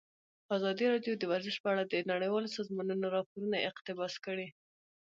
[0.55, 4.47] ازادي راډیو د ورزش په اړه د نړیوالو سازمانونو راپورونه اقتباس کړي.